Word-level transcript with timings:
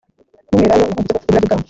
nk’umwelayo 0.47 0.83
wahungutseho 0.83 1.19
uburabyo 1.23 1.45
bwawo 1.47 1.59